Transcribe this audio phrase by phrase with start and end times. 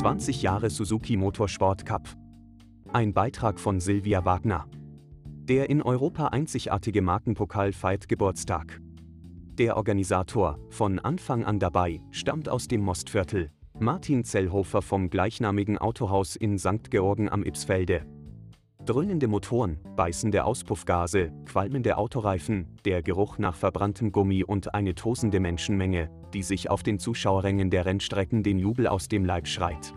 [0.00, 2.08] 20 Jahre Suzuki Motorsport Cup.
[2.90, 4.66] Ein Beitrag von Silvia Wagner.
[5.44, 8.80] Der in Europa einzigartige Markenpokal feiert Geburtstag.
[9.58, 13.50] Der Organisator, von Anfang an dabei, stammt aus dem Mostviertel.
[13.78, 16.90] Martin Zellhofer vom gleichnamigen Autohaus in St.
[16.90, 18.06] Georgen am Ipsfelde.
[18.86, 26.08] Dröhnende Motoren, beißende Auspuffgase, qualmende Autoreifen, der Geruch nach verbranntem Gummi und eine tosende Menschenmenge,
[26.32, 29.92] die sich auf den Zuschauerrängen der Rennstrecken den Jubel aus dem Leib schreit.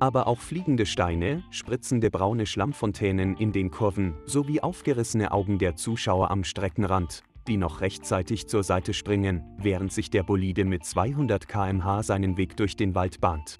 [0.00, 6.30] Aber auch fliegende Steine, spritzende braune Schlammfontänen in den Kurven sowie aufgerissene Augen der Zuschauer
[6.30, 12.02] am Streckenrand, die noch rechtzeitig zur Seite springen, während sich der Bolide mit 200 km/h
[12.02, 13.58] seinen Weg durch den Wald bahnt.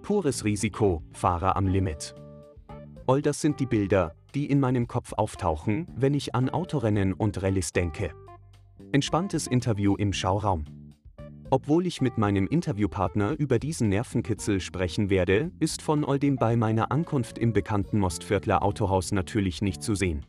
[0.00, 2.14] Pures Risiko, Fahrer am Limit.
[3.06, 7.42] All das sind die Bilder, die in meinem Kopf auftauchen, wenn ich an Autorennen und
[7.42, 8.14] Rallyes denke.
[8.92, 10.64] Entspanntes Interview im Schauraum.
[11.50, 16.56] Obwohl ich mit meinem Interviewpartner über diesen Nervenkitzel sprechen werde, ist von all dem bei
[16.56, 20.26] meiner Ankunft im bekannten Mostviertler Autohaus natürlich nicht zu sehen.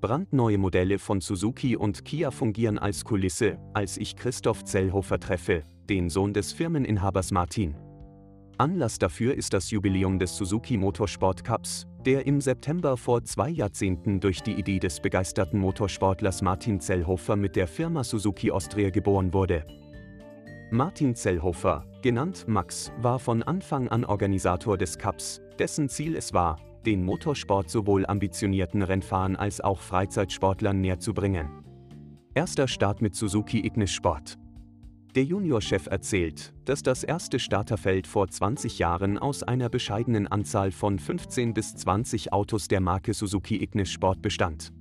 [0.00, 6.08] Brandneue Modelle von Suzuki und Kia fungieren als Kulisse, als ich Christoph Zellhofer treffe, den
[6.08, 7.74] Sohn des Firmeninhabers Martin.
[8.56, 14.20] Anlass dafür ist das Jubiläum des Suzuki Motorsport Cups, der im September vor zwei Jahrzehnten
[14.20, 19.66] durch die Idee des begeisterten Motorsportlers Martin Zellhofer mit der Firma Suzuki Austria geboren wurde.
[20.74, 26.58] Martin Zellhofer, genannt Max, war von Anfang an Organisator des Cups, dessen Ziel es war,
[26.84, 31.48] den Motorsport sowohl ambitionierten Rennfahrern als auch Freizeitsportlern näher zu bringen.
[32.34, 34.36] Erster Start mit Suzuki Ignis Sport.
[35.14, 40.98] Der Juniorchef erzählt, dass das erste Starterfeld vor 20 Jahren aus einer bescheidenen Anzahl von
[40.98, 44.72] 15 bis 20 Autos der Marke Suzuki Ignis Sport bestand.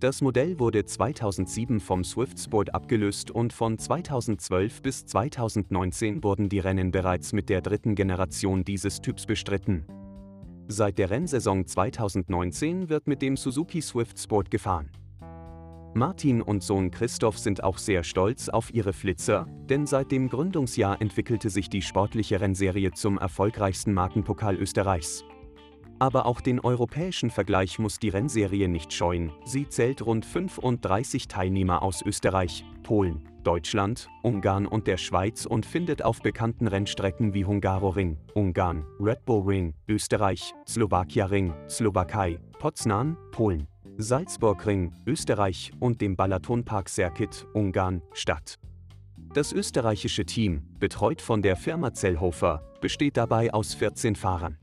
[0.00, 6.58] Das Modell wurde 2007 vom Swift Sport abgelöst und von 2012 bis 2019 wurden die
[6.58, 9.84] Rennen bereits mit der dritten Generation dieses Typs bestritten.
[10.68, 14.90] Seit der Rennsaison 2019 wird mit dem Suzuki Swift Sport gefahren.
[15.92, 20.98] Martin und Sohn Christoph sind auch sehr stolz auf ihre Flitzer, denn seit dem Gründungsjahr
[21.02, 25.26] entwickelte sich die sportliche Rennserie zum erfolgreichsten Markenpokal Österreichs.
[26.00, 29.32] Aber auch den europäischen Vergleich muss die Rennserie nicht scheuen.
[29.44, 36.02] Sie zählt rund 35 Teilnehmer aus Österreich, Polen, Deutschland, Ungarn und der Schweiz und findet
[36.02, 43.66] auf bekannten Rennstrecken wie Hungaroring, Ungarn, Red Bull Ring, Österreich, Slowakia Ring, Slowakei, Poznan, Polen,
[43.98, 48.58] Salzburgring, Österreich und dem Balatonpark Circuit, Ungarn, statt.
[49.34, 54.59] Das österreichische Team, betreut von der Firma Zellhofer, besteht dabei aus 14 Fahrern.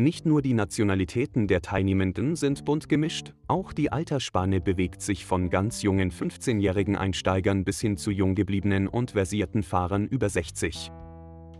[0.00, 5.50] Nicht nur die Nationalitäten der Teilnehmenden sind bunt gemischt, auch die Altersspanne bewegt sich von
[5.50, 10.92] ganz jungen 15-jährigen Einsteigern bis hin zu jung gebliebenen und versierten Fahrern über 60.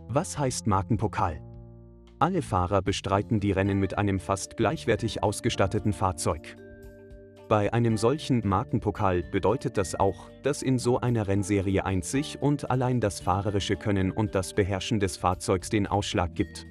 [0.07, 1.41] Was heißt Markenpokal?
[2.19, 6.55] Alle Fahrer bestreiten die Rennen mit einem fast gleichwertig ausgestatteten Fahrzeug.
[7.49, 13.01] Bei einem solchen Markenpokal bedeutet das auch, dass in so einer Rennserie einzig und allein
[13.01, 16.65] das fahrerische Können und das Beherrschen des Fahrzeugs den Ausschlag gibt.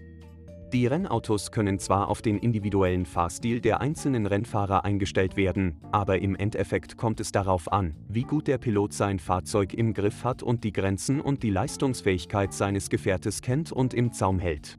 [0.72, 6.36] Die Rennautos können zwar auf den individuellen Fahrstil der einzelnen Rennfahrer eingestellt werden, aber im
[6.36, 10.64] Endeffekt kommt es darauf an, wie gut der Pilot sein Fahrzeug im Griff hat und
[10.64, 14.78] die Grenzen und die Leistungsfähigkeit seines Gefährtes kennt und im Zaum hält.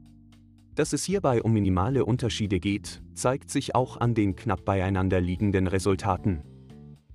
[0.76, 5.66] Dass es hierbei um minimale Unterschiede geht, zeigt sich auch an den knapp beieinander liegenden
[5.66, 6.44] Resultaten.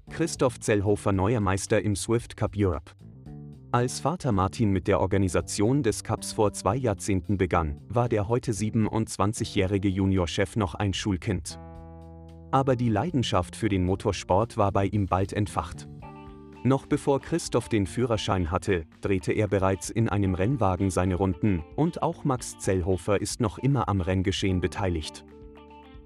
[0.10, 2.92] Christoph Zellhofer neuer Meister im Swift Cup Europe.
[3.76, 8.54] Als Vater Martin mit der Organisation des Cups vor zwei Jahrzehnten begann, war der heute
[8.54, 11.60] 27-jährige Juniorchef noch ein Schulkind.
[12.52, 15.90] Aber die Leidenschaft für den Motorsport war bei ihm bald entfacht.
[16.64, 22.02] Noch bevor Christoph den Führerschein hatte, drehte er bereits in einem Rennwagen seine Runden und
[22.02, 25.26] auch Max Zellhofer ist noch immer am Renngeschehen beteiligt.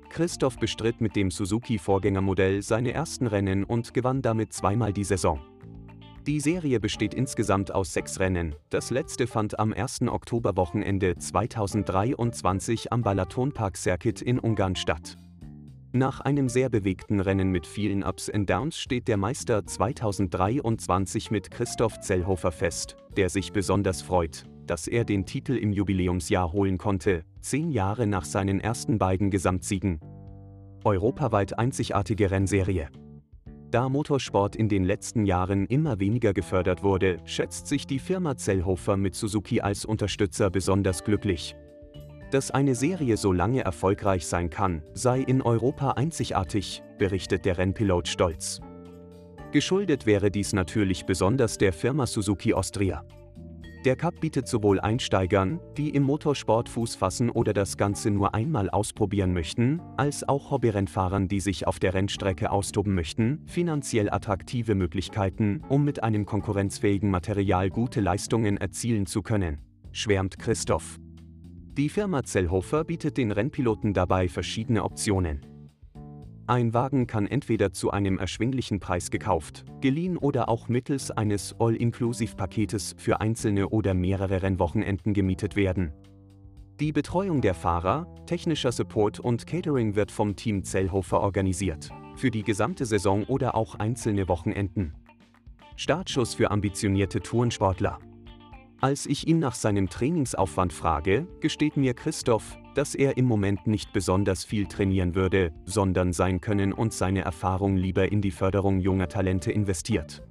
[0.09, 5.39] Christoph bestritt mit dem Suzuki-Vorgängermodell seine ersten Rennen und gewann damit zweimal die Saison.
[6.27, 8.53] Die Serie besteht insgesamt aus sechs Rennen.
[8.69, 10.01] Das letzte fand am 1.
[10.01, 15.17] Oktoberwochenende 2023 am Balatonpark Circuit in Ungarn statt.
[15.91, 21.49] Nach einem sehr bewegten Rennen mit vielen Ups and Downs steht der Meister 2023 mit
[21.49, 27.23] Christoph Zellhofer fest, der sich besonders freut, dass er den Titel im Jubiläumsjahr holen konnte,
[27.39, 29.99] zehn Jahre nach seinen ersten beiden Gesamtsiegen.
[30.83, 32.89] Europaweit einzigartige Rennserie.
[33.71, 38.97] Da Motorsport in den letzten Jahren immer weniger gefördert wurde, schätzt sich die Firma Zellhofer
[38.97, 41.55] mit Suzuki als Unterstützer besonders glücklich.
[42.31, 48.07] Dass eine Serie so lange erfolgreich sein kann, sei in Europa einzigartig, berichtet der Rennpilot
[48.07, 48.59] stolz.
[49.51, 53.05] Geschuldet wäre dies natürlich besonders der Firma Suzuki Austria.
[53.85, 58.69] Der Cup bietet sowohl Einsteigern, die im Motorsport Fuß fassen oder das Ganze nur einmal
[58.69, 65.61] ausprobieren möchten, als auch Hobbyrennfahrern, die sich auf der Rennstrecke austoben möchten, finanziell attraktive Möglichkeiten,
[65.69, 69.59] um mit einem konkurrenzfähigen Material gute Leistungen erzielen zu können,
[69.93, 70.99] schwärmt Christoph.
[71.77, 75.45] Die Firma Zellhofer bietet den Rennpiloten dabei verschiedene Optionen.
[76.49, 82.95] Ein Wagen kann entweder zu einem erschwinglichen Preis gekauft, geliehen oder auch mittels eines All-Inclusive-Paketes
[82.97, 85.93] für einzelne oder mehrere Rennwochenenden gemietet werden.
[86.79, 92.41] Die Betreuung der Fahrer, technischer Support und Catering wird vom Team Zellhofer organisiert, für die
[92.41, 94.95] gesamte Saison oder auch einzelne Wochenenden.
[95.75, 97.99] Startschuss für ambitionierte Tourensportler.
[98.81, 103.91] Als ich ihn nach seinem Trainingsaufwand frage, gesteht mir Christoph, dass er im Moment nicht
[103.91, 109.09] besonders viel trainieren würde, sondern sein Können und seine Erfahrung lieber in die Förderung junger
[109.09, 110.23] Talente investiert.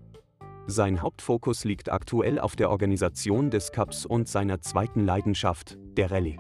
[0.67, 6.39] Sein Hauptfokus liegt aktuell auf der Organisation des Cups und seiner zweiten Leidenschaft, der Rallye.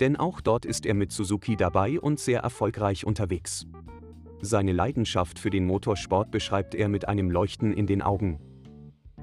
[0.00, 3.64] Denn auch dort ist er mit Suzuki dabei und sehr erfolgreich unterwegs.
[4.40, 8.40] Seine Leidenschaft für den Motorsport beschreibt er mit einem Leuchten in den Augen,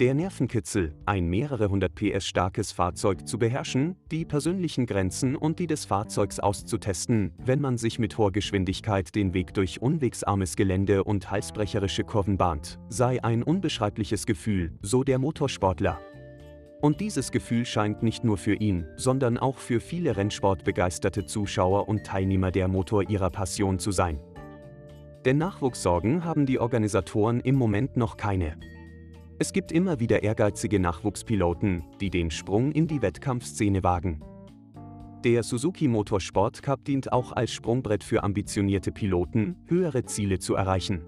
[0.04, 5.66] der Nervenkitzel, ein mehrere hundert PS starkes Fahrzeug zu beherrschen, die persönlichen Grenzen und die
[5.66, 11.32] des Fahrzeugs auszutesten, wenn man sich mit hoher Geschwindigkeit den Weg durch unwegsarmes Gelände und
[11.32, 16.02] halsbrecherische Kurven bahnt, sei ein unbeschreibliches Gefühl, so der Motorsportler.
[16.82, 22.04] Und dieses Gefühl scheint nicht nur für ihn, sondern auch für viele Rennsportbegeisterte Zuschauer und
[22.06, 24.20] Teilnehmer der Motor ihrer Passion zu sein.
[25.24, 28.58] Denn Nachwuchssorgen haben die Organisatoren im Moment noch keine.
[29.44, 34.24] Es gibt immer wieder ehrgeizige Nachwuchspiloten, die den Sprung in die Wettkampfszene wagen.
[35.26, 41.04] Der Suzuki Motorsport Cup dient auch als Sprungbrett für ambitionierte Piloten, höhere Ziele zu erreichen.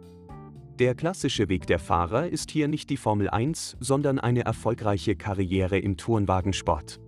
[0.79, 5.79] Der klassische Weg der Fahrer ist hier nicht die Formel 1, sondern eine erfolgreiche Karriere
[5.79, 6.99] im Tourenwagensport.